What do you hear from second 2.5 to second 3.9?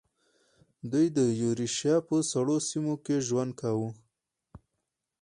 سیمو کې ژوند کاوه.